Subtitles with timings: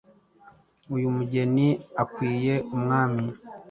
[0.95, 1.67] Uyu mugeni
[2.03, 3.25] akwiye umwami;